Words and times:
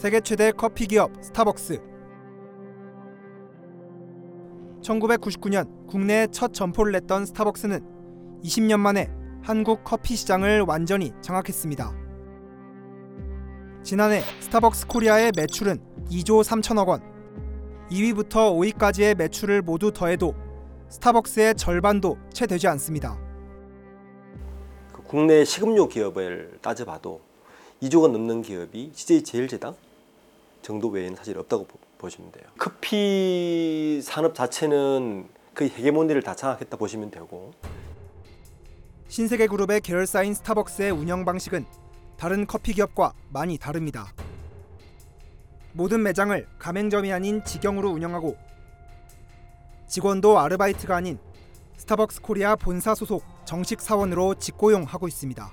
세계 0.00 0.18
최대 0.22 0.50
커피 0.50 0.86
기업 0.86 1.12
스타벅스. 1.20 1.78
1999년 4.80 5.86
국내에 5.88 6.26
첫 6.28 6.54
점포를 6.54 6.92
냈던 6.92 7.26
스타벅스는 7.26 8.40
20년 8.42 8.80
만에 8.80 9.10
한국 9.42 9.84
커피 9.84 10.16
시장을 10.16 10.62
완전히 10.62 11.12
장악했습니다. 11.20 11.92
지난해 13.82 14.22
스타벅스 14.40 14.86
코리아의 14.86 15.32
매출은 15.36 15.78
2조 16.10 16.44
3천억 16.44 16.88
원. 16.88 17.02
2위부터 17.90 18.56
5위까지의 18.56 19.18
매출을 19.18 19.60
모두 19.60 19.92
더해도 19.92 20.34
스타벅스의 20.88 21.56
절반도 21.56 22.16
채 22.32 22.46
되지 22.46 22.68
않습니다. 22.68 23.20
그 24.94 25.02
국내 25.02 25.44
식음료 25.44 25.88
기업을 25.88 26.56
따져봐도 26.62 27.20
2조가 27.82 28.10
넘는 28.10 28.40
기업이 28.40 28.92
CJ 28.94 29.24
제일제당 29.24 29.74
정도 30.62 30.88
외에는 30.88 31.16
사실 31.16 31.38
없다고 31.38 31.66
보- 31.66 31.78
보시면 31.98 32.32
돼요. 32.32 32.44
커피 32.58 34.00
산업 34.02 34.34
자체는 34.34 35.28
거의 35.54 35.70
헤게모니를 35.70 36.22
다 36.22 36.34
장악했다 36.34 36.76
보시면 36.76 37.10
되고 37.10 37.52
신세계 39.08 39.48
그룹의 39.48 39.80
계열사인 39.80 40.34
스타벅스의 40.34 40.90
운영 40.92 41.24
방식은 41.24 41.64
다른 42.16 42.46
커피 42.46 42.72
기업과 42.74 43.12
많이 43.30 43.58
다릅니다. 43.58 44.12
모든 45.72 46.02
매장을 46.02 46.46
가맹점이 46.58 47.12
아닌 47.12 47.44
직영으로 47.44 47.90
운영하고 47.90 48.36
직원도 49.88 50.38
아르바이트가 50.38 50.96
아닌 50.96 51.18
스타벅스 51.76 52.20
코리아 52.20 52.54
본사 52.56 52.94
소속 52.94 53.24
정식 53.44 53.80
사원으로 53.80 54.34
직고용하고 54.34 55.08
있습니다. 55.08 55.50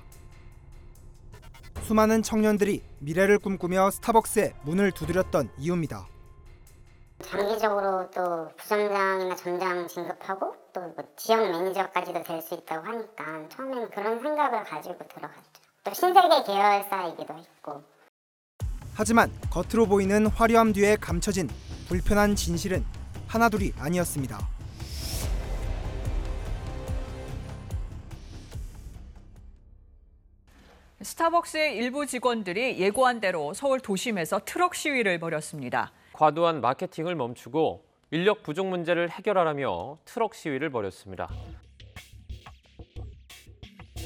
수많은 1.88 2.22
청년들이 2.22 2.82
미래를 2.98 3.38
꿈꾸며 3.38 3.90
스타벅스에 3.90 4.52
문을 4.62 4.92
두드렸던 4.92 5.48
이유입니다. 5.56 6.06
장기적으로 7.22 8.10
또 8.10 8.50
부점장이나 8.58 9.34
점장 9.34 9.88
진급하고 9.88 10.54
또 10.74 10.80
뭐 10.80 10.94
지역 11.16 11.50
매니저까지도 11.50 12.22
될 12.24 12.42
수 12.42 12.54
있다고 12.54 12.86
하니까 12.86 13.48
처음에는 13.48 13.90
그런 13.90 14.20
생각을 14.20 14.64
가지고 14.64 14.98
들어갔죠. 15.08 15.42
또 15.82 15.94
신세계 15.94 16.42
계열사이기도 16.44 17.34
했고 17.34 17.82
하지만 18.94 19.32
겉으로 19.50 19.86
보이는 19.86 20.26
화려함 20.26 20.74
뒤에 20.74 20.96
감춰진 20.96 21.48
불편한 21.88 22.36
진실은 22.36 22.84
하나둘이 23.28 23.72
아니었습니다. 23.78 24.38
스타벅스의 31.02 31.76
일부 31.76 32.06
직원들이 32.06 32.78
예고한 32.78 33.20
대로 33.20 33.54
서울 33.54 33.80
도심에서 33.80 34.40
트럭 34.44 34.74
시위를 34.74 35.18
벌였습니다. 35.20 35.92
과도한 36.12 36.60
마케팅을 36.60 37.14
멈추고 37.14 37.84
인력 38.10 38.42
부족 38.42 38.66
문제를 38.66 39.10
해결하라며 39.10 39.98
트럭 40.04 40.34
시위를 40.34 40.70
벌였습니다. 40.70 41.28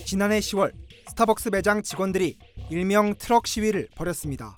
지난해 0.04 0.40
10월 0.40 0.72
스타벅스 1.08 1.48
매장 1.48 1.82
직원들이 1.82 2.38
일명 2.70 3.14
트럭 3.14 3.46
시위를 3.46 3.88
벌였습니다. 3.96 4.54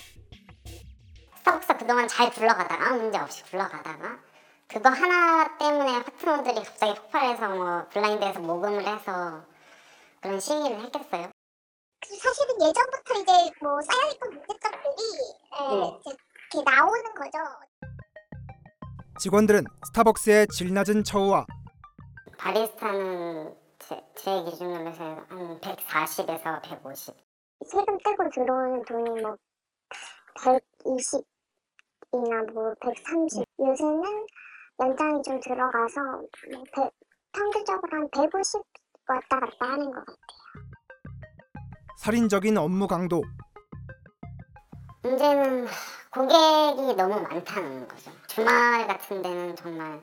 스타벅스 1.37 1.77
그동안 1.77 2.09
잘 2.09 2.31
굴러가다가 2.31 2.95
문제 2.97 3.19
없이 3.19 3.45
굴러가다가 3.45 4.19
그거 4.67 4.89
하나 4.89 5.57
때문에 5.59 6.03
파트너들이 6.03 6.55
갑자기 6.57 6.99
폭발해서 6.99 7.49
뭐 7.51 7.89
블라인드에서 7.91 8.41
모금을 8.41 8.85
해서 8.85 9.45
그런 10.21 10.41
시위를 10.41 10.81
했겠어요. 10.81 11.31
그 12.07 12.15
사실은 12.17 12.55
예전부터 12.61 13.15
이제 13.21 13.33
뭐 13.63 13.81
쌓여있던 13.81 14.31
문제점들이 14.31 14.97
예, 15.61 15.63
네. 15.75 15.99
이제 16.01 16.11
이렇게 16.53 16.71
나오는 16.71 17.03
거죠. 17.15 17.39
직원들은 19.19 19.65
스타벅스의 19.87 20.49
질 20.49 20.75
낮은 20.75 21.05
처우와 21.05 21.47
바리스타는 22.37 23.57
제, 23.79 24.03
제 24.17 24.43
기준으로 24.45 24.91
해서 24.91 25.05
한 25.29 25.59
140에서 25.61 26.61
150. 26.63 27.17
세금 27.67 27.97
떼고 27.99 28.29
들어오는 28.31 28.83
돈이 28.85 29.23
뭐 29.23 29.37
120이나 30.37 32.53
뭐 32.53 32.75
130. 32.81 33.45
요새는 33.59 34.27
연장이 34.81 35.23
좀 35.23 35.41
들어가서 35.41 36.01
뭐 36.53 36.65
100, 36.75 36.93
평균적으로 37.33 37.97
한 37.99 38.11
150 38.11 38.63
왔다 39.09 39.41
갔다 39.41 39.67
하는 39.73 39.87
것 39.91 40.01
같아요. 40.01 40.17
살인적인 42.05 42.59
업무 42.59 42.87
강도, 42.87 43.23
문제는 45.03 45.67
고객이 46.13 46.95
너무 46.97 47.19
많다는 47.23 47.89
거죠. 47.89 48.11
주말 48.27 48.87
같은 48.87 49.23
데는 49.23 49.57
정말 49.57 50.03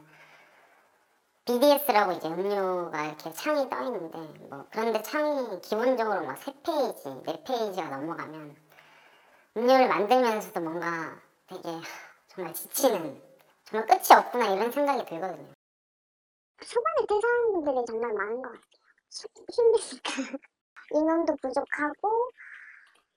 BDS라고 1.45 2.13
이제 2.13 2.28
음료가 2.28 3.06
이렇게 3.06 3.31
창이 3.34 3.69
떠 3.69 3.84
있는데 3.84 4.17
뭐 4.50 4.66
그런데 4.72 5.00
창이 5.03 5.61
기본적으로 5.61 6.25
막 6.25 6.38
세 6.40 6.51
페이지, 6.63 7.07
네 7.23 7.44
페이지가 7.44 7.90
넘어가면 7.95 8.56
음료를 9.57 9.88
만들면서도 9.88 10.59
뭔가 10.59 11.22
되게 11.45 11.69
정말 12.29 12.51
지치는 12.56 13.22
정말 13.66 13.85
끝이 13.88 14.17
없구나 14.17 14.47
이런 14.47 14.72
생각이 14.72 15.06
들거든요. 15.06 15.53
초반에 16.66 17.06
퇴사하는 17.07 17.53
분들이 17.53 17.85
정말 17.85 18.11
많은 18.13 18.41
것 18.41 18.50
같아요. 18.53 18.61
시- 19.11 19.28
힘드니까. 19.51 20.40
인원도 20.94 21.35
부족하고, 21.41 22.29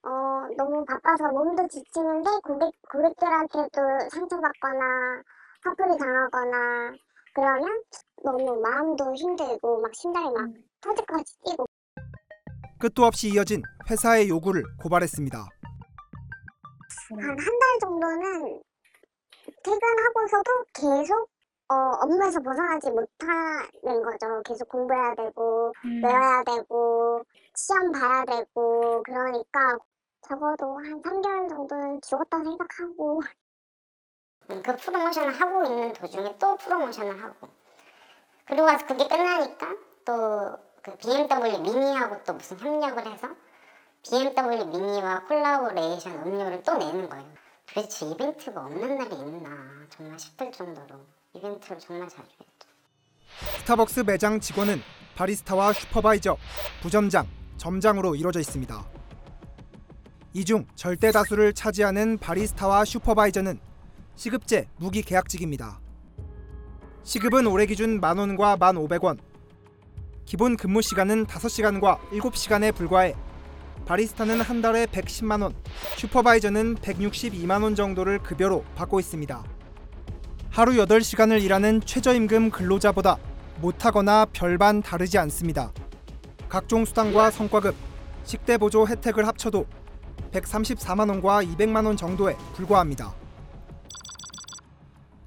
어, 0.03 0.47
너무 0.57 0.85
바빠서 0.85 1.29
몸도 1.33 1.67
지치는데 1.69 2.31
고객, 2.43 2.71
고객들한테도 2.91 4.09
상처받거나 4.11 5.23
화풀이 5.63 5.97
당하거나 5.99 6.93
그러면 7.35 7.83
너무 8.23 8.61
마음도 8.61 9.15
힘들고 9.15 9.81
막 9.81 9.95
심장이 9.95 10.31
막 10.33 10.47
터질 10.81 11.05
것 11.07 11.17
같이 11.17 11.35
뛰고 11.45 11.65
끝도 12.79 13.05
없이 13.05 13.29
이어진 13.31 13.63
회사의 13.91 14.29
요구를 14.29 14.63
고발했습니다. 14.83 15.39
한 17.11 17.19
한 17.19 17.37
달 17.37 17.79
정도는 17.81 18.63
퇴근하고서도 19.63 20.65
계속 20.75 21.29
어, 21.69 21.75
업무에서 22.03 22.41
벗어나지 22.41 22.91
못하는 22.91 24.03
거죠. 24.03 24.43
계속 24.45 24.69
공부해야 24.69 25.15
되고 25.15 25.73
외워야 26.03 26.43
되고 26.45 27.23
시험 27.57 27.93
봐야 27.93 28.25
되고 28.25 29.03
그러니까 29.03 29.79
적어도 30.29 30.77
한 30.79 31.03
3개월 31.03 31.49
정도는 31.49 32.01
죽었다 32.01 32.39
생각하고 32.43 33.23
그 34.47 34.77
프로모션을 34.77 35.41
하고 35.41 35.65
있는 35.65 35.93
도중에 35.93 36.37
또 36.39 36.57
프로모션을 36.57 37.23
하고 37.23 37.49
그리고 38.47 38.67
나서 38.67 38.87
그게 38.87 39.07
끝나니까 39.09 39.77
또 40.05 40.75
그 40.85 40.95
BMW 40.99 41.61
미니하고 41.63 42.23
또 42.25 42.35
무슨 42.35 42.59
협력을 42.59 43.07
해서 43.11 43.29
BMW 44.03 44.67
미니와 44.67 45.25
콜라보레이션 45.25 46.13
음료를 46.27 46.63
또 46.63 46.77
내는 46.77 47.09
거예요. 47.09 47.25
도대체 47.67 48.05
이벤트가 48.05 48.61
없는 48.67 48.99
날이 48.99 49.17
있나 49.17 49.49
정말 49.89 50.19
싶을 50.19 50.53
정도로 50.53 51.01
이벤트를 51.33 51.79
정말 51.79 52.07
자주 52.07 52.29
했죠. 52.39 52.69
스타벅스 53.61 54.01
매장 54.01 54.39
직원은 54.39 54.83
바리스타와 55.17 55.73
슈퍼바이저, 55.73 56.37
부점장, 56.83 57.27
점장으로 57.57 58.15
이루어져 58.17 58.41
있습니다. 58.41 58.85
이 60.35 60.45
중 60.45 60.67
절대 60.75 61.13
다수를 61.13 61.53
차지하는 61.53 62.19
바리스타와 62.19 62.85
슈퍼바이저는 62.85 63.59
시급제 64.17 64.69
무기 64.77 65.03
계약직입니다. 65.03 65.81
시급은 67.05 67.47
올해 67.47 67.67
기준 67.67 68.01
만 68.01 68.19
원과 68.19 68.57
만 68.57 68.77
오백 68.77 69.05
원. 69.05 69.19
기본 70.25 70.57
근무 70.57 70.83
시간은 70.83 71.27
5시간과 71.27 71.99
7시간에 72.11 72.75
불과해 72.75 73.15
바리스타는 73.87 74.41
한 74.41 74.63
달에 74.63 74.87
110만 74.87 75.43
원, 75.43 75.55
슈퍼바이저는 75.99 76.77
162만 76.77 77.63
원 77.63 77.75
정도를 77.75 78.19
급여로 78.21 78.65
받고 78.75 78.99
있습니다. 78.99 79.45
하루 80.51 80.73
8시간을 80.73 81.43
일하는 81.43 81.83
최저임금 81.85 82.51
근로자보다 82.51 83.19
못하거나 83.61 84.27
별반 84.33 84.81
다르지 84.83 85.19
않습니다. 85.19 85.73
각종 86.55 86.85
수당과 86.85 87.33
성과급, 87.33 87.75
식대 88.23 88.59
보조 88.59 88.87
혜택을 88.87 89.27
합쳐도 89.27 89.67
134만 90.31 91.09
원과 91.09 91.43
200만 91.43 91.85
원 91.85 91.97
정도에 91.97 92.37
불과합니다. 92.55 93.13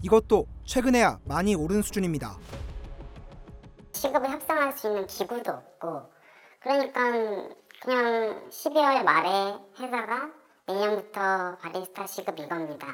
이것도 0.01 0.47
최근에야 0.63 1.19
많이 1.25 1.53
오른 1.53 1.81
수준입니다. 1.81 2.37
시급을 3.91 4.29
협상할 4.29 4.71
수 4.71 4.87
있는 4.87 5.05
기구도 5.05 5.51
없고 5.51 6.09
그러니까 6.61 7.01
그냥 7.81 8.47
12월 8.49 9.03
말에 9.03 9.57
회사가 9.81 10.31
내년부터 10.65 11.57
바리스타 11.57 12.07
시급 12.07 12.39
이겁니다. 12.39 12.87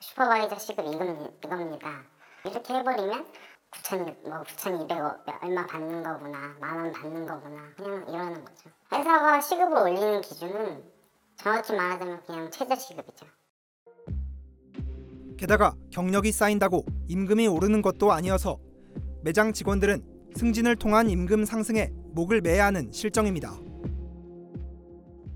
슈퍼바이저 0.00 0.56
시급 0.56 0.86
이겁니- 0.86 1.44
이겁니다. 1.44 2.02
이렇게 2.46 2.74
해버리면 2.74 3.26
9,600, 3.70 4.28
뭐 4.28 4.42
9,200 4.42 4.98
얼마 5.42 5.66
받는 5.66 6.02
거구나, 6.02 6.54
만 6.60 6.76
원 6.78 6.92
받는 6.92 7.26
거구나, 7.26 7.62
그냥 7.76 8.04
이러는 8.08 8.44
거죠. 8.44 8.70
회사가 8.92 9.40
시급을 9.40 9.76
올리는 9.82 10.20
기준은 10.20 10.82
정확히 11.36 11.72
말하자면 11.74 12.22
그냥 12.26 12.50
최저 12.50 12.74
시급이죠. 12.74 13.26
게다가 15.38 15.74
경력이 15.90 16.32
쌓인다고 16.32 16.84
임금이 17.08 17.46
오르는 17.46 17.80
것도 17.80 18.12
아니어서 18.12 18.58
매장 19.22 19.52
직원들은 19.52 20.32
승진을 20.36 20.76
통한 20.76 21.08
임금 21.08 21.44
상승에 21.44 21.90
목을 22.12 22.40
매야 22.40 22.66
하는 22.66 22.90
실정입니다. 22.92 23.50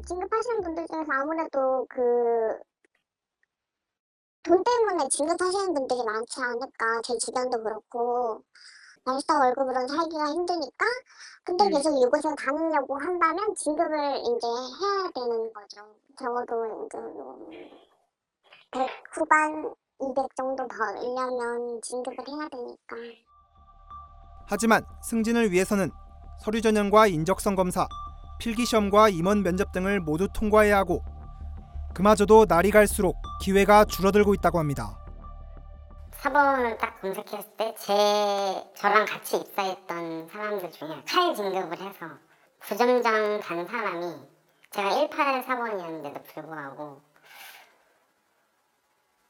진급하시는 0.06 0.60
분들 0.62 0.86
중에서 0.90 1.06
아무래도 1.10 1.86
그 1.88 2.00
돈 4.44 4.62
때문에 4.62 5.08
진급하시는 5.08 5.72
분들이 5.72 6.04
많지 6.04 6.40
않을까 6.40 7.00
제 7.02 7.16
주변도 7.16 7.62
그렇고 7.62 8.42
바리스타 9.04 9.38
월급으로는 9.38 9.88
살기가 9.88 10.26
힘드니까 10.26 10.86
근데 11.44 11.68
계속 11.70 11.90
이곳에 11.98 12.28
다니려고 12.36 12.98
한다면 12.98 13.54
진급을 13.56 14.16
이제 14.18 14.46
해야 14.46 15.10
되는 15.14 15.52
거죠. 15.52 15.82
적어도 16.18 16.86
이제 16.86 16.98
뭐100 18.72 18.88
후반 19.12 19.74
200 20.00 20.36
정도 20.36 20.66
벌려면 20.68 21.80
진급을 21.82 22.16
해야 22.28 22.48
되니까. 22.48 22.96
하지만 24.46 24.84
승진을 25.02 25.52
위해서는 25.52 25.90
서류 26.42 26.60
전형과 26.60 27.06
인적성 27.06 27.54
검사, 27.54 27.86
필기 28.38 28.66
시험과 28.66 29.08
임원 29.08 29.42
면접 29.42 29.72
등을 29.72 30.00
모두 30.00 30.28
통과해야 30.34 30.76
하고 30.78 31.02
그마저도 31.94 32.46
날이 32.48 32.70
갈수록 32.70 33.16
기회가 33.40 33.84
줄어들고 33.84 34.34
있다고 34.34 34.58
합니다. 34.58 34.98
사본을 36.12 36.78
딱 36.78 37.00
검색했을 37.00 37.50
때 37.56 37.74
제 37.78 37.92
저랑 38.76 39.04
같이 39.04 39.36
입사했던 39.36 40.28
사람들 40.28 40.70
중에 40.72 41.02
칼 41.06 41.34
진급을 41.34 41.78
해서 41.78 42.06
부점장 42.60 43.40
간 43.40 43.66
사람이 43.66 44.14
제가 44.70 44.90
18 44.90 45.42
사본이었는데도 45.44 46.22
불구하고 46.22 47.02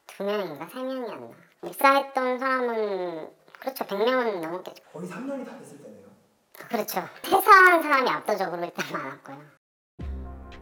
두 0.06 0.22
명인가 0.24 0.66
세 0.68 0.82
명이었나? 0.82 1.28
입사했던 1.64 2.38
사람은 2.38 3.30
그렇죠. 3.58 3.84
100명은 3.86 4.40
넘었겠죠. 4.40 4.84
거의 4.92 5.08
3년이 5.08 5.44
다 5.46 5.58
됐을 5.58 5.82
때네요. 5.82 6.04
그렇죠. 6.68 7.02
퇴사한 7.22 7.82
사람이 7.82 8.08
압도적으로 8.10 8.62
일단 8.64 8.92
많았고요 8.92 9.53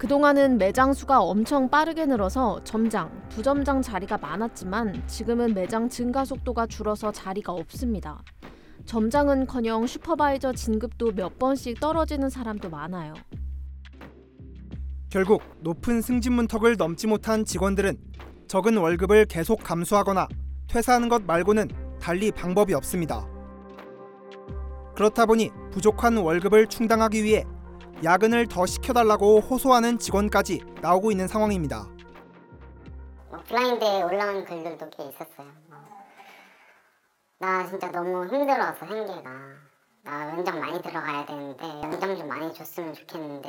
그동안은 0.03 0.59
매장 0.59 0.93
수가 0.93 1.23
엄청 1.23 1.71
빠르게 1.71 2.07
늘어서 2.07 2.59
점장, 2.65 3.09
부점장 3.29 3.81
자리가 3.81 4.19
많았지만 4.19 5.07
지금은 5.07 5.55
매장 5.55 5.89
증가 5.89 6.25
속도가 6.25 6.67
줄어서 6.67 7.13
자리가 7.13 7.53
없습니다. 7.53 8.21
점장은커녕 8.85 9.87
슈퍼바이저 9.87 10.55
진급도 10.55 11.13
몇 11.13 11.39
번씩 11.39 11.79
떨어지는 11.79 12.31
사람도 12.31 12.69
많아요. 12.69 13.15
결국 15.09 15.41
높은 15.61 16.03
승진 16.03 16.33
문턱을 16.33 16.75
넘지 16.77 17.07
못한 17.07 17.45
직원들은 17.45 17.97
적은 18.49 18.79
월급을 18.79 19.27
계속 19.27 19.63
감수하거나 19.63 20.27
퇴사하는 20.67 21.09
것 21.09 21.23
말고는 21.23 21.69
달리 22.01 22.33
방법이 22.33 22.75
없습니다. 22.75 23.25
그렇다 24.97 25.27
보니 25.27 25.51
부족한 25.71 26.17
월급을 26.17 26.67
충당하기 26.67 27.23
위해 27.23 27.45
야근을 28.05 28.49
더 28.49 28.67
시켜달라고 28.67 29.39
호소하는 29.41 29.99
직원까지 29.99 30.61
나오고 30.81 31.13
있는 31.13 31.29
상황입니다. 31.29 31.87
뭐 33.31 33.39
블라인드에 33.47 34.03
올라온 34.03 34.45
글들도 34.45 34.91
꽤 34.91 35.05
있었어요. 35.05 35.47
뭐, 35.69 35.79
나 37.39 37.65
진짜 37.69 37.93
너무 37.93 38.27
힘들어서 38.27 38.87
생계가 38.87 39.31
나 40.03 40.29
연장 40.31 40.59
많이 40.59 40.83
들어가야 40.83 41.25
되는데 41.27 41.65
연장 41.65 42.17
좀 42.17 42.27
많이 42.27 42.53
줬으면 42.53 42.93
좋겠는데 42.93 43.49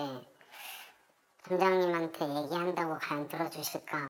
점장님한테 1.48 2.26
얘기한다고 2.44 2.98
과연 3.02 3.28
들어주실까? 3.28 4.08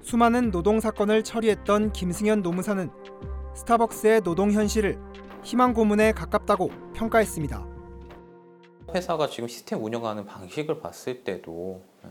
수많은 0.00 0.52
노동 0.52 0.78
사건을 0.78 1.24
처리했던 1.24 1.92
김승현 1.92 2.42
노무사는 2.42 2.88
스타벅스의 3.56 4.20
노동 4.20 4.52
현실을 4.52 4.96
희망 5.42 5.72
고문에 5.74 6.12
가깝다고 6.12 6.70
평가했습니다. 6.94 7.75
회사가 8.94 9.28
지금 9.28 9.48
시스템 9.48 9.82
운영하는 9.82 10.24
방식을 10.26 10.80
봤을 10.80 11.24
때도 11.24 11.82
에, 12.04 12.08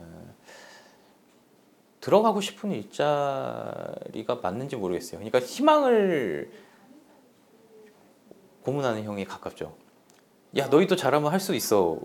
들어가고 2.00 2.40
싶은 2.40 2.70
일자리가 2.72 4.36
맞는지 4.42 4.76
모르겠어요. 4.76 5.18
그러니까 5.18 5.40
희망을 5.40 6.50
고문하는 8.62 9.04
형에 9.04 9.24
가깝죠. 9.24 9.74
야 10.56 10.66
너희도 10.68 10.96
잘하면 10.96 11.32
할 11.32 11.40
수 11.40 11.54
있어. 11.54 11.98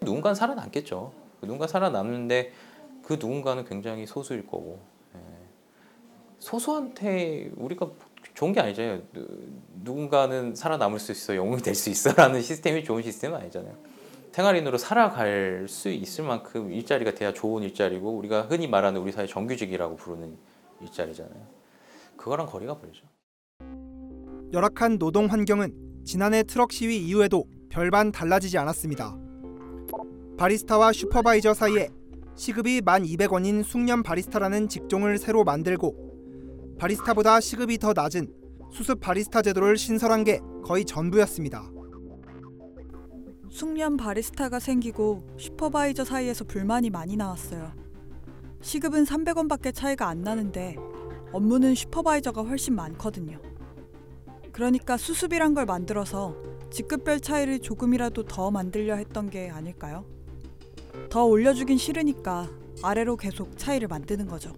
누군가는 0.00 0.34
살아남겠죠. 0.34 1.12
누군가 1.40 1.66
살아남는데 1.66 2.52
그 3.02 3.14
누군가는 3.14 3.64
굉장히 3.64 4.06
소수일 4.06 4.46
거고 4.46 4.80
에, 5.14 5.18
소수한테 6.38 7.50
우리가 7.56 7.90
좋은 8.34 8.52
게 8.52 8.60
아니잖아요. 8.60 9.02
누- 9.12 9.26
누군가는 9.82 10.54
살아남을 10.54 10.98
수 11.00 11.12
있어, 11.12 11.34
영웅이 11.34 11.62
될 11.62 11.74
수 11.74 11.90
있어라는 11.90 12.42
시스템이 12.42 12.84
좋은 12.84 13.02
시스템은 13.02 13.38
아니잖아요. 13.40 13.74
생활인으로 14.32 14.78
살아갈 14.78 15.66
수 15.68 15.88
있을 15.88 16.24
만큼 16.24 16.72
일자리가 16.72 17.14
돼야 17.14 17.32
좋은 17.32 17.62
일자리고 17.62 18.16
우리가 18.16 18.42
흔히 18.42 18.68
말하는 18.68 19.00
우리 19.00 19.12
사회 19.12 19.26
정규직이라고 19.26 19.96
부르는 19.96 20.36
일자리잖아요. 20.80 21.46
그거랑 22.16 22.46
거리가 22.46 22.78
멀죠. 22.80 23.06
열악한 24.52 24.98
노동 24.98 25.26
환경은 25.26 26.02
지난해 26.04 26.42
트럭 26.42 26.72
시위 26.72 26.98
이후에도 27.06 27.44
별반 27.68 28.12
달라지지 28.12 28.58
않았습니다. 28.58 29.16
바리스타와 30.38 30.92
슈퍼바이저 30.92 31.54
사이에 31.54 31.90
시급이 32.34 32.80
1,200원인 32.80 33.64
숙련 33.64 34.02
바리스타라는 34.02 34.68
직종을 34.68 35.18
새로 35.18 35.42
만들고 35.44 36.76
바리스타보다 36.78 37.40
시급이 37.40 37.78
더 37.78 37.92
낮은 37.92 38.32
수습 38.72 39.00
바리스타 39.00 39.42
제도를 39.42 39.76
신설한 39.76 40.24
게 40.24 40.40
거의 40.64 40.84
전부였습니다. 40.84 41.77
숙련 43.50 43.96
바리스타가 43.96 44.60
생기고 44.60 45.26
슈퍼바이저 45.38 46.04
사이에서 46.04 46.44
불만이 46.44 46.90
많이 46.90 47.16
나왔어요. 47.16 47.72
시급은 48.60 49.04
300원밖에 49.04 49.74
차이가 49.74 50.08
안 50.08 50.22
나는데 50.22 50.76
업무는 51.32 51.74
슈퍼바이저가 51.74 52.42
훨씬 52.42 52.74
많거든요. 52.74 53.38
그러니까 54.52 54.96
수습이란 54.96 55.54
걸 55.54 55.66
만들어서 55.66 56.36
직급별 56.70 57.20
차이를 57.20 57.60
조금이라도 57.60 58.24
더 58.24 58.50
만들려 58.50 58.96
했던 58.96 59.30
게 59.30 59.48
아닐까요? 59.48 60.04
더 61.08 61.24
올려주긴 61.24 61.78
싫으니까 61.78 62.48
아래로 62.82 63.16
계속 63.16 63.56
차이를 63.56 63.88
만드는 63.88 64.26
거죠. 64.26 64.52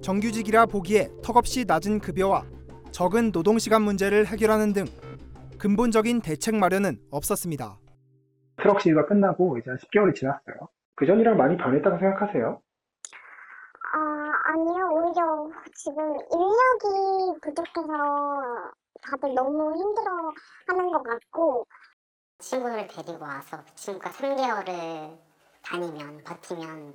정규직이라 0.00 0.66
보기에 0.66 1.10
턱없이 1.22 1.64
낮은 1.66 2.00
급여와 2.00 2.44
적은 2.90 3.30
노동시간 3.32 3.82
문제를 3.82 4.26
해결하는 4.26 4.72
등 4.72 4.86
근본적인 5.60 6.22
대책 6.22 6.56
마련은 6.56 6.98
없었습니다. 7.10 7.78
트럭 8.56 8.80
시위가 8.80 9.04
끝나고 9.04 9.58
이제 9.58 9.68
한 9.68 9.76
10개월이 9.76 10.14
지났어요. 10.14 10.68
그 10.96 11.04
전이랑 11.04 11.36
많이 11.36 11.58
변했다고 11.58 11.98
생각하세요? 11.98 12.62
아, 13.92 14.32
아니요. 14.44 14.88
오히려 14.90 15.50
지금 15.74 16.16
인력이 16.32 17.40
부족해서 17.42 17.92
다들 19.02 19.34
너무 19.34 19.76
힘들어 19.76 20.32
하는 20.66 20.90
것 20.92 21.02
같고, 21.02 21.66
친구를 22.38 22.86
데리고 22.86 23.22
와서 23.22 23.58
그 23.58 23.74
친구가 23.74 24.08
3개월을 24.08 25.18
다니면 25.62 26.24
버티면 26.24 26.94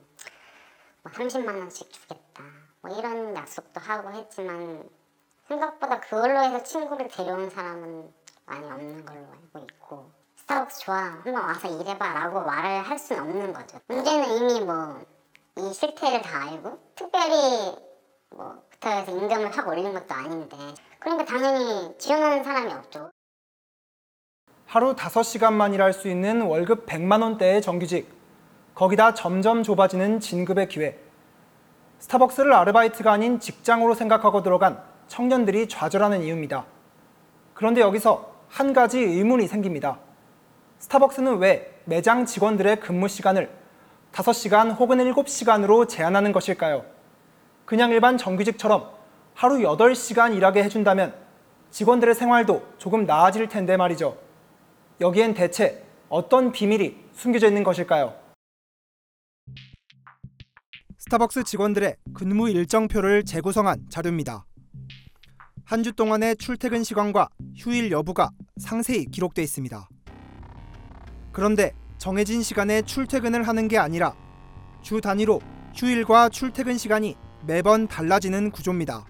뭐 1.03 1.11
30만 1.11 1.55
원씩 1.59 1.91
주겠다. 1.91 2.43
뭐 2.81 2.97
이런 2.97 3.35
약속도 3.35 3.79
하고 3.79 4.11
했지만 4.11 4.89
생각보다 5.47 5.99
그걸로 5.99 6.39
해서 6.39 6.63
친구를 6.63 7.07
데려온 7.09 7.51
사람은 7.51 8.24
많이 8.45 8.65
없는 8.71 9.05
걸로 9.05 9.19
알고 9.19 9.59
있고 9.59 10.11
스타벅스 10.37 10.79
좋아 10.81 10.97
한번 10.97 11.35
와서 11.35 11.67
일해봐 11.67 12.13
라고 12.13 12.41
말을 12.41 12.81
할 12.83 12.97
수는 12.99 13.21
없는 13.23 13.53
거죠. 13.53 13.79
문제는 13.87 14.37
이미 14.37 14.61
뭐 14.61 15.15
이 15.57 15.73
실태를 15.73 16.21
다 16.21 16.49
알고 16.49 16.77
특별히 16.95 17.77
뭐 18.35 18.61
부탁해서 18.69 19.11
임금을 19.11 19.57
확 19.57 19.65
올리는 19.67 19.93
것도 19.93 20.13
아닌데 20.13 20.57
그러니까 20.99 21.23
당연히 21.23 21.97
지원하는 21.97 22.43
사람이 22.43 22.73
없죠. 22.73 23.09
하루 24.67 24.95
5시간만 24.95 25.73
일할 25.73 25.93
수 25.93 26.09
있는 26.09 26.41
월급 26.41 26.85
100만 26.85 27.21
원대의 27.21 27.61
정규직. 27.61 28.13
거기다 28.73 29.13
점점 29.13 29.63
좁아지는 29.63 30.19
진급의 30.19 30.67
기회. 30.67 30.99
스타벅스를 31.99 32.51
아르바이트가 32.51 33.13
아닌 33.13 33.39
직장으로 33.39 33.93
생각하고 33.93 34.43
들어간 34.43 34.83
청년들이 35.07 35.69
좌절하는 35.69 36.23
이유입니다. 36.23 36.65
그런데 37.53 37.79
여기서 37.79 38.34
한 38.55 38.71
가지 38.71 38.99
의문이 38.99 39.49
생깁니다. 39.49 39.99
스타벅스는 40.79 41.39
왜 41.39 41.77
매장 41.83 42.25
직원들의 42.25 42.79
근무 42.79 43.09
시간을 43.09 43.49
5시간 44.13 44.79
혹은 44.79 44.97
7시간으로 44.99 45.89
제한하는 45.89 46.31
것일까요? 46.31 46.85
그냥 47.65 47.91
일반 47.91 48.17
정규직처럼 48.17 48.91
하루 49.33 49.57
8시간 49.57 50.37
일하게 50.37 50.63
해준다면 50.63 51.13
직원들의 51.69 52.15
생활도 52.15 52.65
조금 52.77 53.05
나아질 53.05 53.49
텐데 53.49 53.75
말이죠. 53.75 54.17
여기엔 55.01 55.33
대체 55.33 55.83
어떤 56.07 56.53
비밀이 56.53 56.95
숨겨져 57.11 57.47
있는 57.47 57.61
것일까요? 57.65 58.13
스타벅스 60.97 61.43
직원들의 61.43 61.97
근무 62.13 62.49
일정표를 62.49 63.25
재구성한 63.25 63.87
자료입니다. 63.89 64.45
한 65.65 65.81
주 65.83 65.93
동안의 65.93 66.35
출퇴근 66.37 66.83
시간과 66.83 67.29
휴일 67.55 67.91
여부가 67.91 68.29
상세히 68.57 69.05
기록돼 69.05 69.41
있습니다. 69.43 69.87
그런데 71.31 71.73
정해진 71.97 72.41
시간에 72.43 72.81
출퇴근을 72.83 73.47
하는 73.47 73.67
게 73.67 73.77
아니라 73.77 74.15
주 74.81 75.01
단위로 75.01 75.39
휴일과 75.75 76.29
출퇴근 76.29 76.77
시간이 76.77 77.17
매번 77.47 77.87
달라지는 77.87 78.51
구조입니다. 78.51 79.05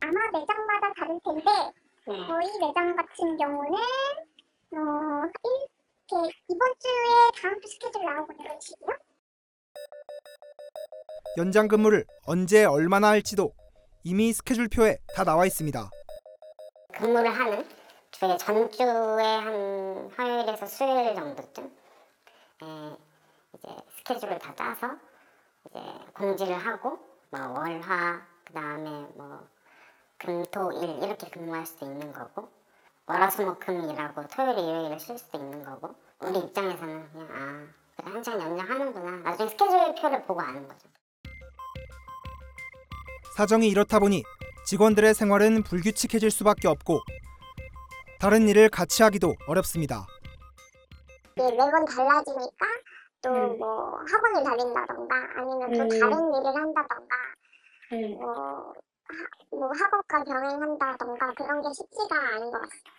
아마 0.00 0.20
매장마다 0.32 0.92
다를 0.96 1.18
텐데 1.24 1.50
저희 2.04 2.58
매장 2.60 2.94
같은 2.96 3.36
경우는 3.38 3.72
어, 4.72 4.76
이렇게 6.12 6.36
이번 6.48 6.68
주에 6.78 7.42
다음 7.42 7.60
주 7.60 7.68
스케줄 7.68 8.04
나오고 8.04 8.32
이런 8.40 8.60
식이요. 8.60 8.88
연장 11.38 11.68
근무를 11.68 12.04
언제 12.26 12.64
얼마나 12.64 13.08
할지도 13.08 13.52
이미 14.02 14.32
스케줄표에 14.32 14.98
다 15.14 15.24
나와 15.24 15.44
있습니다. 15.46 15.90
근무를 16.94 17.30
하는 17.30 17.66
주에 18.10 18.36
전주에 18.38 18.86
한 18.86 20.10
화요일에서 20.16 20.66
수요일 20.66 21.14
정도쯤 21.14 21.64
에 22.62 22.96
이제 23.54 23.68
스케줄을 23.98 24.38
다 24.38 24.54
짜서 24.54 24.96
이제 25.66 25.80
공지를 26.14 26.56
하고 26.56 26.98
뭐 27.30 27.40
월화 27.40 28.22
그 28.44 28.52
다음에 28.54 28.88
뭐 29.14 29.46
금토일 30.18 31.02
이렇게 31.02 31.28
근무할 31.30 31.66
수도 31.66 31.86
있는 31.86 32.12
거고 32.12 32.48
월화수목금 33.06 33.90
일하고 33.90 34.26
토요일 34.28 34.58
일요일에 34.58 34.98
쉴 34.98 35.18
수도 35.18 35.38
있는 35.38 35.62
거고 35.62 35.94
우리 36.20 36.38
입장에서는 36.38 37.12
그냥 37.12 37.28
아 37.30 37.66
그래 37.96 38.12
한창 38.12 38.40
연장하는구나 38.40 39.30
나중에 39.30 39.48
스케줄표를 39.50 40.22
보고 40.24 40.40
아는 40.40 40.66
거죠. 40.66 40.88
사정이 43.36 43.68
이렇다 43.68 43.98
보니 43.98 44.22
직원들의 44.66 45.14
생활은 45.14 45.62
불규칙해질 45.62 46.30
수밖에 46.30 46.68
없고 46.68 47.00
다른 48.18 48.48
일을 48.48 48.68
같이 48.68 49.02
하기도 49.02 49.34
어렵습니다. 49.46 50.06
이게 51.36 51.50
매번 51.52 51.84
달라지니까 51.84 52.66
또 53.22 53.30
뭐 53.58 53.98
학원을 54.10 54.44
다닌다던가 54.44 55.14
아니면 55.36 55.72
또 55.72 55.98
다른 55.98 56.34
일을 56.34 56.46
한다던가 56.56 57.16
뭐, 58.18 58.32
하, 58.32 59.14
뭐 59.50 59.70
학업과 59.78 60.24
병행한다던가 60.24 61.32
그런 61.34 61.60
게 61.62 61.68
쉽지가 61.74 62.16
않은 62.18 62.50
것 62.50 62.60
같습니다. 62.60 62.90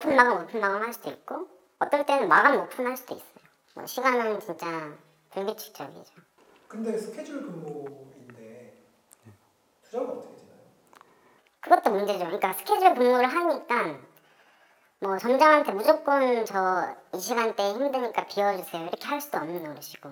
오픈 0.00 0.16
마감 0.16 0.42
오픈 0.42 0.60
마감 0.60 0.82
할 0.82 0.92
수도 0.92 1.10
있고 1.10 1.48
어떨 1.78 2.06
때는 2.06 2.28
마감 2.28 2.56
오픈 2.56 2.86
할 2.86 2.96
수도 2.96 3.14
있어요. 3.14 3.28
뭐 3.74 3.86
시간은 3.86 4.40
진짜 4.40 4.96
불규칙적이죠. 5.30 6.12
근데 6.68 6.96
스케줄 6.98 7.42
근무인데 7.42 8.74
투잡이 9.84 10.04
어떻게 10.12 10.36
되나요? 10.36 10.58
그것도 11.60 11.90
문제죠. 11.90 12.18
그러니까 12.24 12.52
스케줄 12.54 12.94
근무를 12.94 13.26
하니까 13.26 13.98
뭐 15.00 15.18
점장한테 15.18 15.72
무조건 15.72 16.44
저 16.44 16.96
이 17.14 17.18
시간대에 17.18 17.72
힘드니까 17.72 18.26
비워주세요 18.26 18.82
이렇게 18.88 19.06
할 19.06 19.20
수도 19.20 19.38
없는 19.38 19.62
노릇이고 19.62 20.10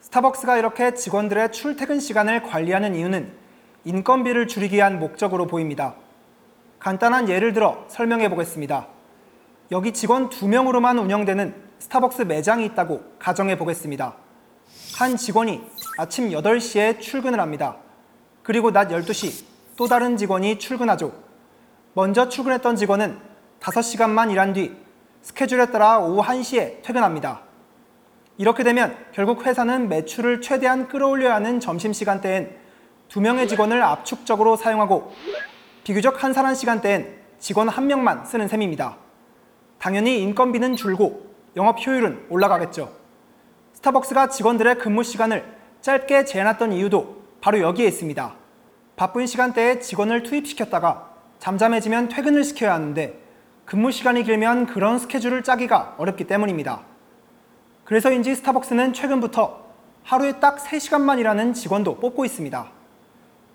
스타벅스가 0.00 0.58
이렇게 0.58 0.92
직원들의 0.94 1.52
출퇴근 1.52 2.00
시간을 2.00 2.42
관리하는 2.42 2.94
이유는 2.94 3.32
인건비를 3.84 4.46
줄이기 4.48 4.76
위한 4.76 4.98
목적으로 4.98 5.46
보입니다. 5.46 5.94
간단한 6.80 7.28
예를 7.28 7.52
들어 7.52 7.84
설명해 7.88 8.28
보겠습니다. 8.28 8.88
여기 9.70 9.92
직원 9.94 10.28
두명으로만 10.28 10.98
운영되는 10.98 11.71
스타벅스 11.82 12.22
매장이 12.22 12.64
있다고 12.66 13.02
가정해 13.18 13.58
보겠습니다. 13.58 14.14
한 14.98 15.16
직원이 15.16 15.60
아침 15.98 16.30
8시에 16.30 17.00
출근을 17.00 17.40
합니다. 17.40 17.76
그리고 18.44 18.70
낮 18.70 18.88
12시 18.88 19.44
또 19.76 19.88
다른 19.88 20.16
직원이 20.16 20.60
출근하죠. 20.60 21.12
먼저 21.94 22.28
출근했던 22.28 22.76
직원은 22.76 23.18
5시간만 23.58 24.30
일한 24.30 24.52
뒤 24.52 24.76
스케줄에 25.22 25.66
따라 25.66 25.98
오후 25.98 26.22
1시에 26.22 26.82
퇴근합니다. 26.82 27.42
이렇게 28.38 28.62
되면 28.62 28.96
결국 29.10 29.44
회사는 29.44 29.88
매출을 29.88 30.40
최대한 30.40 30.86
끌어올려야 30.86 31.34
하는 31.34 31.58
점심시간대엔 31.58 32.58
두 33.08 33.20
명의 33.20 33.48
직원을 33.48 33.82
압축적으로 33.82 34.54
사용하고 34.54 35.12
비교적 35.82 36.22
한산한 36.22 36.54
시간대엔 36.54 37.22
직원 37.40 37.68
한 37.68 37.88
명만 37.88 38.24
쓰는 38.24 38.46
셈입니다. 38.46 38.98
당연히 39.80 40.20
인건비는 40.22 40.76
줄고 40.76 41.31
영업 41.54 41.86
효율은 41.86 42.26
올라가겠죠. 42.30 42.90
스타벅스가 43.74 44.28
직원들의 44.28 44.78
근무 44.78 45.02
시간을 45.02 45.44
짧게 45.80 46.24
제한했던 46.24 46.72
이유도 46.72 47.22
바로 47.40 47.60
여기에 47.60 47.86
있습니다. 47.88 48.34
바쁜 48.96 49.26
시간대에 49.26 49.80
직원을 49.80 50.22
투입시켰다가 50.22 51.10
잠잠해지면 51.40 52.08
퇴근을 52.08 52.44
시켜야 52.44 52.74
하는데 52.74 53.20
근무 53.64 53.90
시간이 53.90 54.22
길면 54.22 54.66
그런 54.66 54.98
스케줄을 54.98 55.42
짜기가 55.42 55.96
어렵기 55.98 56.24
때문입니다. 56.24 56.82
그래서인지 57.84 58.34
스타벅스는 58.36 58.92
최근부터 58.92 59.62
하루에 60.04 60.40
딱 60.40 60.58
3시간만 60.58 61.18
일하는 61.18 61.52
직원도 61.52 61.96
뽑고 61.96 62.24
있습니다. 62.24 62.70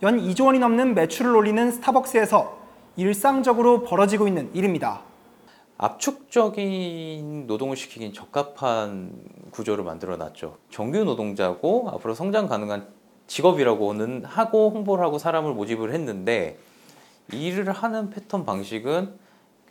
연 0.04 0.20
2조 0.20 0.46
원이 0.46 0.60
넘는 0.60 0.94
매출을 0.94 1.36
올리는 1.36 1.72
스타벅스에서 1.72 2.60
일상적으로 2.96 3.84
벌어지고 3.84 4.28
있는 4.28 4.50
일입니다. 4.54 5.02
압축적인 5.78 7.46
노동을 7.46 7.76
시키긴 7.76 8.14
적합한 8.14 9.12
구조를 9.52 9.84
만들어 9.84 10.18
놨죠. 10.18 10.58
정규 10.72 11.04
노동자고 11.04 11.90
앞으로 11.92 12.16
성장 12.16 12.48
가능한 12.48 12.88
직업이라고는 13.28 14.26
하고 14.26 14.72
홍보를 14.72 15.04
하고 15.04 15.20
사람을 15.20 15.54
모집을 15.54 15.94
했는데 15.94 16.58
일을 17.32 17.72
하는 17.72 18.10
패턴 18.10 18.46
방식은 18.46 19.14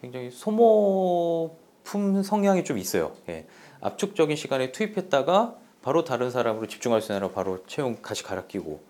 굉장히 0.00 0.30
소모품 0.30 2.22
성향이 2.22 2.64
좀 2.64 2.78
있어요. 2.78 3.12
예. 3.28 3.46
압축적인 3.80 4.36
시간에 4.36 4.72
투입했다가 4.72 5.56
바로 5.82 6.04
다른 6.04 6.30
사람으로 6.30 6.66
집중할 6.66 7.00
수 7.00 7.12
있는 7.12 7.32
바로 7.32 7.64
채용 7.66 7.96
다시 8.02 8.22
갈아 8.22 8.46
끼고 8.46 8.80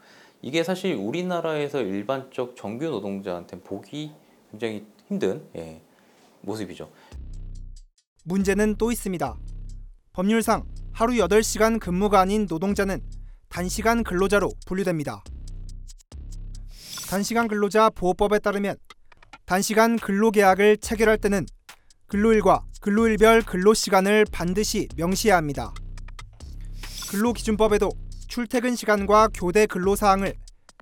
이게 0.42 0.62
사실 0.64 0.94
우리나라에서 0.94 1.80
일반적 1.80 2.56
정규 2.56 2.86
노동자한테 2.86 3.60
보기 3.60 4.12
굉장히 4.50 4.84
힘든 5.08 5.42
예, 5.56 5.80
모습이죠. 6.40 6.88
문제는 8.26 8.74
또 8.76 8.90
있습니다. 8.90 9.38
법률상 10.12 10.64
하루 10.92 11.12
8시간 11.12 11.78
근무가 11.78 12.20
아닌 12.20 12.46
노동자는 12.48 13.00
단시간 13.48 14.02
근로자로 14.02 14.50
분류됩니다. 14.66 15.22
단시간 17.08 17.46
근로자 17.46 17.88
보호법에 17.90 18.40
따르면 18.40 18.76
단시간 19.44 19.96
근로계약을 19.96 20.78
체결할 20.78 21.18
때는 21.18 21.46
근로일과 22.08 22.64
근로일별 22.80 23.42
근로시간을 23.42 24.26
반드시 24.32 24.88
명시해야 24.96 25.36
합니다. 25.36 25.72
근로기준법에도 27.10 27.90
출퇴근 28.26 28.74
시간과 28.74 29.28
교대 29.34 29.66
근로사항을 29.66 30.34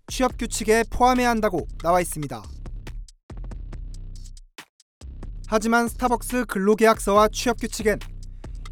취업규칙에 0.08 0.84
포함해야 0.90 1.28
한다고 1.28 1.66
나와 1.82 2.00
있습니다. 2.00 2.42
하지만 5.46 5.88
스타벅스 5.88 6.46
근로계약서와 6.46 7.28
취업규칙엔 7.28 7.98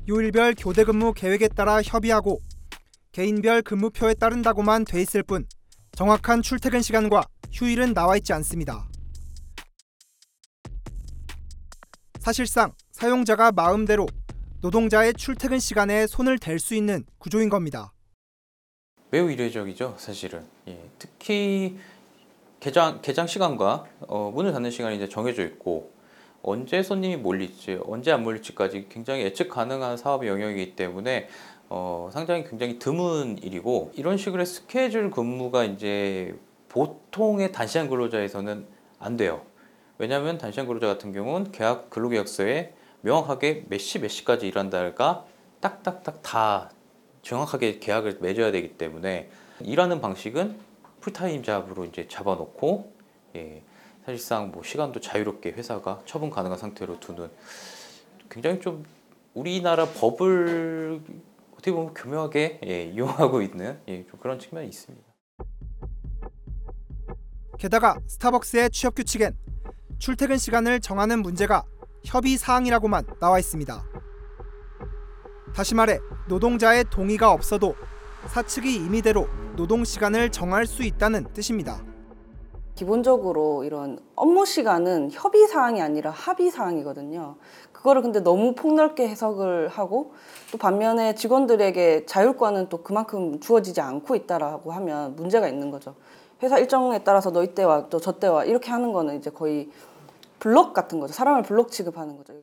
요일별 0.09 0.55
교대 0.59 0.85
근무 0.85 1.12
계획에 1.12 1.49
따라 1.49 1.83
협의하고 1.83 2.41
개인별 3.12 3.62
근무표에 3.62 4.14
따른다고만 4.14 4.85
돼 4.85 5.00
있을 5.02 5.23
뿐 5.23 5.47
정확한 5.93 6.41
출퇴근 6.41 6.81
시간과 6.81 7.25
휴일은 7.52 7.93
나와 7.93 8.17
있지 8.17 8.33
않습니다. 8.33 8.88
사실상 12.19 12.73
사용자가 12.93 13.52
마음대로 13.52 14.07
노동자의 14.62 15.12
출퇴근 15.12 15.59
시간에 15.59 16.07
손을 16.07 16.38
댈 16.38 16.59
수 16.59 16.75
있는 16.75 17.05
구조인 17.19 17.49
겁니다. 17.50 17.93
매우 19.11 19.31
이례적이죠, 19.31 19.97
사실은. 19.99 20.47
예, 20.69 20.88
특히 20.99 21.79
개장 22.61 23.02
개장 23.02 23.26
시간과 23.26 23.85
어, 24.09 24.31
문을 24.35 24.52
닫는 24.52 24.71
시간이 24.71 24.97
이제 24.97 25.09
정해져 25.09 25.45
있고 25.45 25.91
언제 26.42 26.82
손님이 26.82 27.16
몰릴지 27.16 27.80
언제 27.87 28.11
안 28.12 28.22
몰릴지까지 28.25 28.87
굉장히 28.88 29.22
예측 29.22 29.49
가능한 29.49 29.96
사업의 29.96 30.28
영역이기 30.28 30.76
때문에 30.76 31.28
어, 31.68 32.11
상당히 32.12 32.44
굉장히 32.44 32.78
드문 32.78 33.38
일이고 33.38 33.92
이런 33.94 34.16
식으로 34.16 34.44
스케줄 34.44 35.11
근무가 35.11 35.64
이제 35.64 36.34
보통의 36.68 37.52
단시간 37.52 37.88
근로자에서는 37.88 38.66
안 38.99 39.16
돼요. 39.16 39.42
왜냐하면 39.99 40.38
단시간 40.38 40.66
근로자 40.66 40.87
같은 40.88 41.12
경우는 41.12 41.52
계약 41.52 41.90
근로계약서에 41.90 42.75
명확하게 43.02 43.66
몇 43.68 43.78
시 43.78 44.00
몇 44.00 44.08
시까지 44.08 44.49
일한다가 44.49 45.25
딱딱딱 45.61 46.22
다 46.22 46.70
정확하게 47.22 47.78
계약을 47.78 48.18
맺어야 48.20 48.50
되기 48.50 48.76
때문에 48.76 49.30
일하는 49.61 50.00
방식은 50.00 50.56
풀타임 51.00 51.42
잡으로 51.44 51.84
이제 51.84 52.06
잡아놓고 52.08 52.92
예, 53.37 53.62
사실상 54.04 54.50
뭐 54.50 54.62
시간도 54.62 55.00
자유롭게 55.00 55.52
회사가 55.52 56.02
처분 56.04 56.30
가능한 56.30 56.59
상태로 56.59 56.99
두는 56.99 57.30
굉장히 58.28 58.61
좀 58.61 58.85
우리나라 59.35 59.87
법을 59.87 61.00
어떻게 61.52 61.71
보면 61.73 61.94
교묘하게 61.94 62.61
예, 62.66 62.82
이용하고 62.85 63.42
있는 63.42 63.78
예, 63.88 64.04
좀 64.06 64.18
그런 64.18 64.38
측면이 64.38 64.68
있습니다. 64.68 65.06
게다가 67.59 67.97
스타벅스의 68.09 68.71
취업 68.71 68.97
규칙엔 68.97 69.37
출퇴근 69.99 70.37
시간을 70.37 70.80
정하는 70.80 71.23
문제가 71.23 71.64
협의 72.04 72.37
사항이라고만 72.37 73.06
나와 73.21 73.38
있습니다. 73.38 73.85
다시 75.54 75.76
말해 75.76 76.00
노동자의 76.28 76.85
동의가 76.90 77.30
없어도 77.30 77.76
사측이 78.26 78.75
임의대로 78.75 79.28
노동 79.54 79.85
시간을 79.85 80.30
정할 80.32 80.66
수 80.66 80.82
있다는 80.82 81.32
뜻입니다. 81.32 81.91
기본적으로 82.75 83.64
이런 83.64 83.99
업무 84.17 84.47
시간은 84.47 85.11
협의 85.12 85.47
사항이 85.47 85.83
아니라 85.83 86.11
합의 86.11 86.50
사항이거든요. 86.50 87.37
그거를 87.73 88.02
근데 88.02 88.21
너무 88.21 88.55
폭넓게 88.55 89.09
해석을 89.09 89.69
하고 89.69 90.14
또 90.50 90.59
반면에 90.59 91.14
직원들에게 91.14 92.07
자율권은 92.07 92.69
또 92.69 92.83
그만큼 92.83 93.41
주어지지 93.41 93.81
않고 93.81 94.14
있다라고 94.14 94.73
하면 94.73 95.17
문제가 95.17 95.49
있는 95.49 95.71
거죠. 95.71 95.95
회사 96.43 96.59
일정에 96.59 97.02
따라서 97.05 97.31
너 97.31 97.43
이때와 97.45 97.88
또 97.88 97.99
저 97.99 98.12
때와 98.12 98.45
이렇게 98.45 98.71
하는 98.71 98.93
거는 98.93 99.19
이제 99.19 99.31
거의 99.31 99.71
블록 100.38 100.73
같은 100.73 100.99
거죠. 100.99 101.12
사람을 101.12 101.43
블록 101.43 101.71
취급하는 101.71 102.17
거죠. 102.17 102.35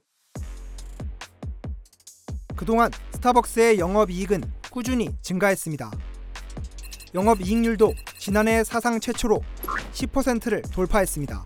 그동안 2.55 2.91
스타벅스의 3.13 3.79
영업 3.79 4.09
이익은 4.11 4.43
꾸준히 4.71 5.09
증가했습니다. 5.21 5.91
영업이익률도 7.13 7.93
지난해 8.17 8.63
사상 8.63 8.99
최초로 8.99 9.41
10%를 9.93 10.61
돌파했습니다. 10.61 11.45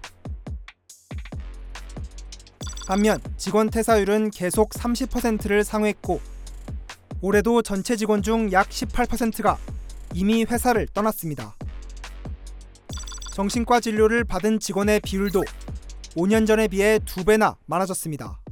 반면 2.88 3.20
직원 3.38 3.70
퇴사율은 3.70 4.32
계속 4.32 4.72
30%를 4.72 5.64
상회했고 5.64 6.20
올해도 7.22 7.62
전체 7.62 7.96
직원 7.96 8.22
중 8.22 8.52
약 8.52 8.70
18%가 8.70 9.58
이미 10.14 10.44
회사를 10.44 10.88
떠났습니다. 10.94 11.56
정신과 13.34 13.80
진료를 13.80 14.26
받은 14.26 14.60
직원의 14.60 15.00
비율도 15.00 15.42
5년 16.16 16.46
전에 16.46 16.68
비해 16.68 17.00
두 17.04 17.24
배나 17.24 17.56
많아졌습니다. 17.66 18.43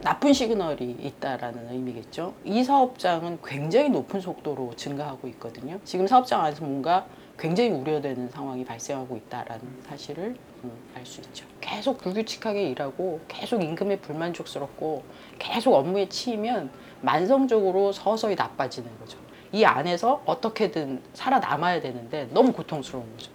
나쁜 0.00 0.32
시그널이 0.32 0.96
있다라는 1.00 1.70
의미겠죠. 1.72 2.34
이 2.44 2.62
사업장은 2.62 3.40
굉장히 3.44 3.88
높은 3.88 4.20
속도로 4.20 4.74
증가하고 4.76 5.26
있거든요. 5.28 5.80
지금 5.84 6.06
사업장 6.06 6.44
안에서 6.44 6.64
뭔가 6.64 7.06
굉장히 7.36 7.70
우려되는 7.70 8.30
상황이 8.30 8.64
발생하고 8.64 9.16
있다라는 9.16 9.82
사실을 9.88 10.36
음, 10.64 10.72
알수 10.94 11.20
있죠. 11.22 11.46
계속 11.60 11.98
불규칙하게 11.98 12.70
일하고 12.70 13.20
계속 13.28 13.62
임금에 13.62 13.98
불만족스럽고 14.00 15.02
계속 15.38 15.74
업무에 15.74 16.08
치이면 16.08 16.70
만성적으로 17.00 17.92
서서히 17.92 18.34
나빠지는 18.34 18.88
거죠. 19.00 19.18
이 19.52 19.64
안에서 19.64 20.22
어떻게든 20.26 21.02
살아남아야 21.14 21.80
되는데 21.80 22.28
너무 22.32 22.52
고통스러운 22.52 23.10
거죠. 23.12 23.30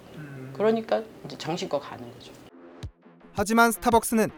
그러니까 0.53 1.01
이제 1.25 1.37
정신과 1.37 1.79
가는 1.79 2.03
거죠. 2.13 2.31
하지만 3.33 3.71
스타벅스는 3.71 4.29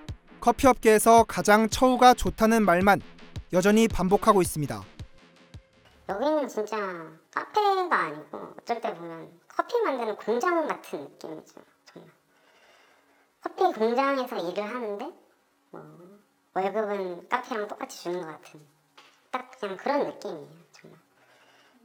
커피 0.45 0.67
업계에서 0.67 1.23
가장 1.23 1.67
처우가 1.67 2.13
좋다는 2.13 2.65
말만 2.65 3.01
여전히 3.51 3.87
반복하고 3.87 4.43
있습니다. 4.43 4.79
여기는 6.07 6.47
진짜 6.47 6.77
카페가 7.33 7.89
아니고 7.91 8.53
어쩔 8.59 8.79
때 8.79 8.93
보면 8.93 9.27
커피 9.47 9.81
만드는 9.81 10.15
공장 10.17 10.67
같은 10.67 11.01
느낌이죠. 11.01 11.61
정말. 11.85 12.11
커피 13.41 13.73
공장에서 13.73 14.35
일을 14.35 14.63
하는데 14.63 15.11
뭐 15.71 15.81
월급은 16.53 17.27
카페랑 17.27 17.67
똑같이 17.67 18.03
주는 18.03 18.21
것 18.21 18.27
같은 18.27 18.61
딱 19.31 19.49
그냥 19.59 19.77
그런 19.77 20.03
느낌이에요. 20.03 20.47
정말. 20.73 20.99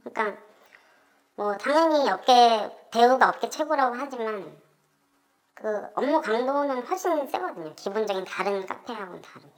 그러니까 0.03 0.39
뭐 1.33 1.57
당연히 1.57 2.07
업계 2.11 2.69
대우가 2.91 3.29
업계 3.29 3.49
최고라고 3.49 3.95
하지만 3.97 4.55
그 5.53 5.67
업무 5.95 6.21
강도는 6.21 6.81
훨씬 6.83 7.27
세거든요. 7.27 7.73
기본적인 7.75 8.25
다른 8.25 8.65
카페하고는 8.65 9.21
다르게. 9.21 9.51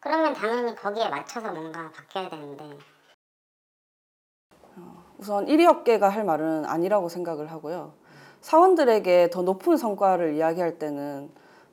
그러면 0.00 0.32
당연히 0.32 0.74
거기에 0.74 1.08
맞춰서 1.08 1.52
뭔가 1.52 1.90
바뀌어야 1.90 2.28
되는데 2.30 2.78
우선 5.18 5.46
1위 5.46 5.66
업계가 5.66 6.08
할 6.08 6.24
말은 6.24 6.64
아니라고 6.64 7.08
생각을 7.08 7.50
하고요. 7.50 7.92
사원들에게 8.40 9.30
더 9.30 9.42
높은 9.42 9.76
성과를 9.76 10.34
이야기할 10.34 10.78
때는 10.78 11.30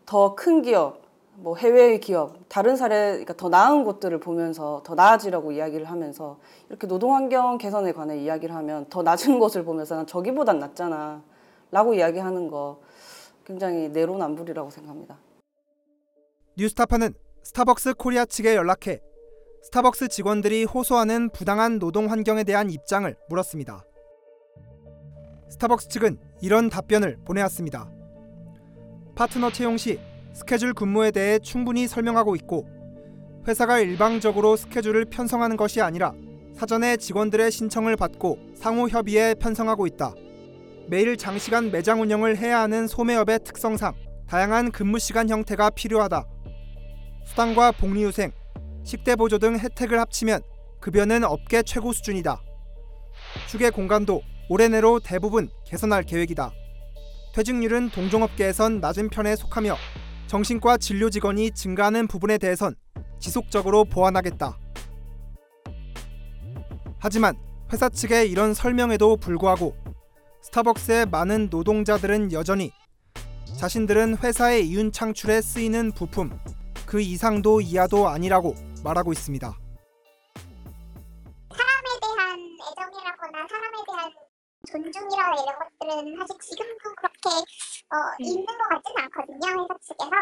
더 0.08 0.36
큰 0.36 0.64
기업, 0.64 1.02
뭐 1.36 1.56
해외의 1.56 2.00
기업, 2.00 2.38
다른 2.50 2.76
사례, 2.76 3.10
그러니까 3.12 3.34
더 3.36 3.50
나은 3.50 3.84
곳들을 3.84 4.20
보면서 4.20 4.82
더 4.84 4.96
나아지라고 4.96 5.52
이야기를 5.52 5.86
하면서 5.86 6.38
이렇게 6.70 6.88
노동환경 6.88 7.58
개선에 7.60 7.92
관해 7.92 8.18
이야기를 8.18 8.56
하면 8.56 8.88
더 8.90 9.04
낮은 9.04 9.38
곳을 9.40 9.64
보면서 9.64 9.96
난 9.96 10.08
저기보단 10.08 10.58
낫잖아 10.60 11.22
라고 11.72 11.94
이야기하는 11.94 12.50
거 12.50 12.80
굉장히 13.46 13.90
내로남불이라고 13.90 14.70
생각합니다. 14.70 15.18
뉴스타파는 16.58 17.14
스타벅스 17.44 17.94
코리아 17.94 18.26
측에 18.26 18.56
연락해 18.56 19.00
스타벅스 19.64 20.08
직원들이 20.08 20.64
호소하는 20.64 21.30
부당한 21.30 21.80
노동 21.80 22.10
환경에 22.10 22.44
대한 22.44 22.70
입장을 22.70 23.16
물었습니다. 23.30 23.84
스타벅스 25.50 25.90
측은 25.90 26.18
이런 26.42 26.70
답변을 26.70 27.20
보내왔습니다. 27.26 27.90
파트너 29.16 29.52
채용 29.52 29.78
시 29.78 30.00
스케줄 30.34 30.74
근무에 30.74 31.12
대해 31.12 31.40
충분히 31.40 31.88
설명하고 31.88 32.36
있고 32.36 32.68
회사가 33.48 33.80
일방적으로 33.80 34.56
스케줄을 34.56 35.06
편성하는 35.06 35.56
것이 35.56 35.82
아니라 35.82 36.14
사전에 36.54 36.98
직원들의 36.98 37.52
신청을 37.52 37.96
받고 37.96 38.40
상호 38.56 38.88
협의에 38.88 39.36
편성하고 39.36 39.88
있다. 39.88 40.14
매일 40.88 41.18
장시간 41.18 41.72
매장 41.72 42.02
운영을 42.02 42.38
해야 42.38 42.60
하는 42.60 42.88
소매업의 42.88 43.40
특성상 43.44 43.96
다양한 44.28 44.72
근무 44.72 45.00
시간 45.00 45.30
형태가 45.30 45.72
필요하다. 45.72 46.28
수당과 47.26 47.72
복리후생, 47.72 48.32
식대 48.84 49.16
보조 49.16 49.40
등 49.40 49.58
혜택을 49.58 50.00
합치면 50.00 50.42
급여는 50.82 51.24
업계 51.24 51.64
최고 51.64 51.92
수준이다. 51.92 52.40
휴게 53.50 53.72
공간도 53.72 54.22
올해 54.48 54.68
내로 54.68 55.00
대부분 55.00 55.50
개선할 55.66 56.04
계획이다. 56.04 56.52
퇴직률은 57.34 57.90
동종업계에선 57.90 58.80
낮은 58.80 59.10
편에 59.10 59.36
속하며 59.36 59.76
정신과 60.28 60.78
진료 60.78 61.10
직원이 61.10 61.50
증가하는 61.50 62.08
부분에 62.08 62.38
대해선 62.38 62.76
지속적으로 63.20 63.86
보완하겠다. 63.86 64.60
하지만 67.00 67.36
회사 67.74 67.90
측의 67.90 68.30
이런 68.30 68.54
설명에도 68.54 69.18
불구하고 69.18 69.76
스타벅스의 70.46 71.08
많은 71.08 71.50
노동자들은 71.50 72.32
여전히 72.32 72.72
자신들은 73.60 74.18
회사의 74.20 74.68
이윤 74.68 74.92
창출에 74.92 75.42
쓰이는 75.42 75.92
부품 75.92 76.40
그 76.86 77.02
이상도 77.02 77.62
이하도 77.62 78.08
아니라고 78.08 78.54
말하고 78.84 79.12
있습니다. 79.12 79.48
사람에 81.50 81.90
대한 82.00 82.40
애정이라거나 82.62 83.48
사람에 83.50 83.78
대한 83.88 84.12
존중이라나 84.70 85.34
이런 85.34 85.56
것들은 85.58 86.16
사실 86.20 86.38
지금도 86.40 86.94
그렇게 86.96 87.30
어, 87.90 87.96
있는 88.20 88.46
것 88.46 88.58
같지는 88.70 89.04
않거든요. 89.04 89.64
회사 89.64 89.74
측에서 89.82 90.14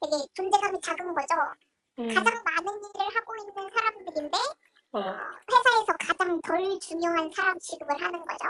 되게 0.00 0.14
존재감이 0.34 0.78
작은 0.80 1.12
거죠. 1.12 1.34
가장 2.14 2.42
많은 2.44 2.78
일을 2.78 3.16
하고 3.16 3.34
있는 3.36 3.68
사람들인데 3.74 4.38
어, 4.92 4.98
회사에서 5.00 5.90
가장 5.98 6.40
덜 6.40 6.78
중요한 6.78 7.28
사람 7.34 7.58
취급을 7.58 8.00
하는 8.00 8.20
거죠. 8.24 8.46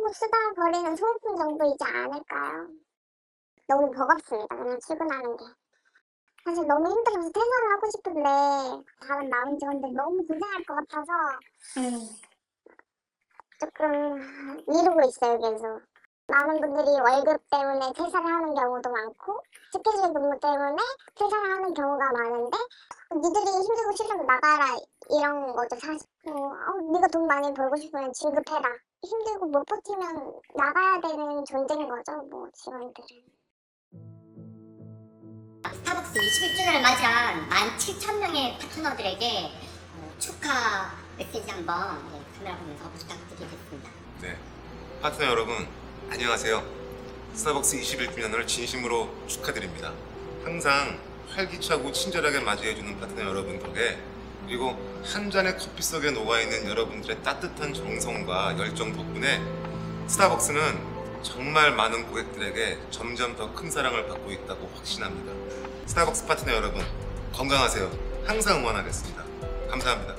뭐 0.00 0.08
쓰다 0.12 0.36
버리는 0.56 0.96
소모품 0.96 1.36
정도이지 1.36 1.84
않을까요? 1.84 2.68
너무 3.68 3.90
버겁습니다. 3.90 4.56
그냥 4.56 4.78
출근하는 4.80 5.36
게. 5.36 5.44
사실 6.44 6.66
너무 6.66 6.88
힘들어서 6.90 7.28
퇴사를 7.30 7.72
하고 7.72 7.90
싶은데 7.90 8.84
다른 9.06 9.28
남은 9.28 9.58
직원들 9.58 9.92
너무 9.92 10.26
고생할 10.26 10.64
것 10.64 10.74
같아서 10.74 11.12
조금 13.60 14.14
미루고 14.66 15.02
있어요 15.06 15.38
계속. 15.38 15.82
많은 16.28 16.60
분들이 16.60 16.88
월급 16.98 17.42
때문에 17.50 17.92
퇴사를 17.92 18.24
하는 18.26 18.54
경우도 18.54 18.90
많고 18.90 19.42
스케줄 19.72 20.12
근무 20.14 20.38
때문에 20.40 20.76
퇴사를 21.14 21.50
하는 21.52 21.74
경우가 21.74 22.12
많은데 22.12 22.56
니들이 23.16 23.44
힘들고 23.44 23.92
싫으면 23.96 24.26
나가라 24.26 24.64
이런 25.10 25.52
거죠 25.54 25.76
사실. 25.76 26.08
뭐, 26.24 26.48
어, 26.48 26.92
네가 26.92 27.08
돈 27.08 27.26
많이 27.26 27.52
벌고 27.52 27.76
싶으면 27.76 28.12
진급해라. 28.14 28.62
힘들고 29.02 29.46
못 29.46 29.64
버티면 29.64 30.32
나가야 30.54 31.00
되는 31.00 31.44
존재인 31.44 31.88
거죠 31.88 32.22
뭐 32.30 32.48
직원들은. 32.54 33.22
스타벅스 35.72 36.18
21주년을 36.20 36.82
맞이한 36.82 37.48
17,000명의 37.48 38.58
파트너들에게 38.58 39.50
어, 39.96 40.14
축하 40.18 40.92
메시지 41.16 41.50
한번 41.50 42.10
네, 42.12 42.20
카메라 42.36 42.56
보면서 42.58 42.90
부탁드리겠습니다. 42.90 43.90
네, 44.20 44.36
파트너 45.00 45.26
여러분 45.30 45.66
안녕하세요. 46.10 46.62
스타벅스 47.34 47.80
21주년을 47.80 48.46
진심으로 48.46 49.08
축하드립니다. 49.26 49.92
항상 50.44 50.98
활기차고 51.30 51.92
친절하게 51.92 52.40
맞이해주는 52.40 53.00
파트너 53.00 53.22
여러분 53.22 53.58
덕에 53.58 53.98
그리고 54.50 54.70
한 55.04 55.30
잔의 55.30 55.56
커피 55.56 55.80
속에 55.80 56.10
녹아있는 56.10 56.66
여러분들의 56.68 57.22
따뜻한 57.22 57.72
정성과 57.72 58.58
열정 58.58 58.92
덕분에 58.92 59.38
스타벅스는 60.08 61.22
정말 61.22 61.72
많은 61.76 62.08
고객들에게 62.08 62.90
점점 62.90 63.36
더 63.36 63.54
큰 63.54 63.70
사랑을 63.70 64.08
받고 64.08 64.32
있다고 64.32 64.66
확신합니다. 64.74 65.86
스타벅스 65.86 66.26
파트너 66.26 66.52
여러분 66.52 66.82
건강하세요. 67.32 67.88
항상 68.26 68.58
응원하겠습니다. 68.58 69.22
감사합니다. 69.70 70.16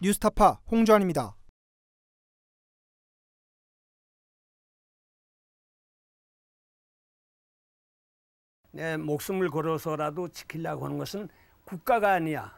뉴스타파 0.00 0.60
홍주환입니다. 0.70 1.36
내 8.70 8.96
목숨을 8.96 9.50
걸어서라도 9.50 10.28
지키려고 10.28 10.86
하는 10.86 10.96
것은 10.96 11.28
국가가 11.66 12.12
아니야. 12.14 12.57